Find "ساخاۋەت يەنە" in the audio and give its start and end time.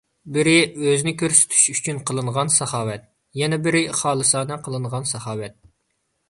2.55-3.61